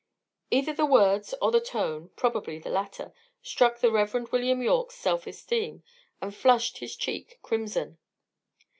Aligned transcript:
Either 0.49 0.73
the 0.73 0.83
words 0.87 1.35
or 1.43 1.51
the 1.51 1.61
tone, 1.61 2.09
probably 2.15 2.57
the 2.57 2.71
latter, 2.71 3.13
struck 3.43 3.75
on 3.75 3.79
the 3.81 3.91
Rev. 3.91 4.31
William 4.31 4.59
Yorke's 4.59 4.95
self 4.95 5.27
esteem, 5.27 5.83
and 6.19 6.33
flushed 6.35 6.79
his 6.79 6.95
cheek 6.95 7.37
crimson. 7.43 7.99